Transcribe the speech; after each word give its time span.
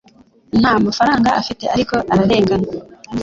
Nta 0.59 0.73
mafaranga 0.85 1.27
afite 1.41 1.63
ariko 1.73 1.95
ararengana 2.13 2.67